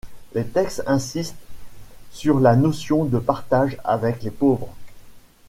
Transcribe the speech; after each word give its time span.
Les 0.33 0.45
textes 0.47 0.81
insistent 0.87 1.35
sur 2.09 2.39
la 2.39 2.55
notion 2.55 3.03
de 3.05 3.19
partage 3.19 3.77
avec 3.83 4.23
les 4.23 4.31
pauvres. 4.31 4.73